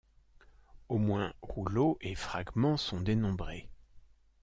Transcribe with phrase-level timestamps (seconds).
[0.89, 3.69] Au moins rouleaux et fragments sont dénombrés.